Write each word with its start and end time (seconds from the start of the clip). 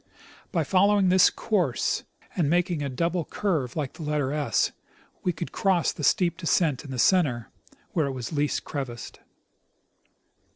By 0.51 0.63
following 0.63 1.09
this 1.09 1.29
course, 1.29 2.05
and 2.35 2.49
making 2.49 2.81
a 2.81 2.89
double 2.89 3.23
curve 3.23 3.75
like 3.75 3.93
the 3.93 4.01
letter 4.01 4.29
$, 4.29 4.71
we 5.23 5.31
could 5.31 5.51
cross 5.51 5.91
the 5.93 6.03
steep 6.03 6.37
descent 6.37 6.83
in 6.83 6.89
the 6.89 6.97
center, 6.97 7.51
where 7.91 8.07
it 8.07 8.11
was 8.13 8.33
least 8.33 8.63
crevassed. 8.63 9.19